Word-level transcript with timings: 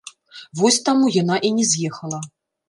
Вось 0.61 0.79
таму 0.87 1.09
яна 1.17 1.37
і 1.51 1.53
не 1.59 1.67
з'ехала. 1.73 2.19